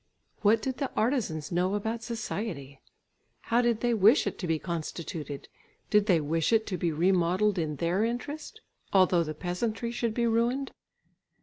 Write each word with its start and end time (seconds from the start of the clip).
What 0.41 0.63
did 0.63 0.77
the 0.79 0.89
artisans 0.95 1.51
know 1.51 1.75
about 1.75 2.01
society? 2.01 2.81
How 3.41 3.61
did 3.61 3.81
they 3.81 3.93
wish 3.93 4.25
it 4.25 4.39
to 4.39 4.47
be 4.47 4.57
constituted? 4.57 5.47
Did 5.91 6.07
they 6.07 6.19
wish 6.19 6.51
it 6.51 6.65
to 6.73 6.77
be 6.79 6.91
remodelled 6.91 7.59
in 7.59 7.75
their 7.75 8.03
interest, 8.03 8.61
although 8.91 9.23
the 9.23 9.35
peasantry 9.35 9.91
should 9.91 10.15
be 10.15 10.25
ruined? 10.25 10.71